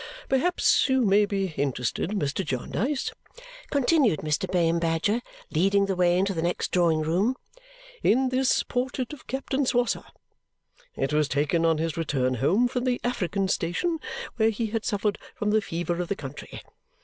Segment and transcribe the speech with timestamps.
[0.27, 2.43] Perhaps you may be interested, Mr.
[2.43, 3.11] Jarndyce,"
[3.69, 4.51] continued Mr.
[4.51, 7.35] Bayham Badger, leading the way into the next drawing room,
[8.01, 10.05] "in this portrait of Captain Swosser.
[10.95, 13.99] It was taken on his return home from the African station,
[14.37, 16.63] where he had suffered from the fever of the country.